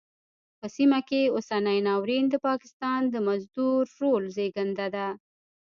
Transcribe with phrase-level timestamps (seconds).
[0.59, 5.07] په سیمه کې اوسنی ناورین د پاکستان د مزدور رول زېږنده ده.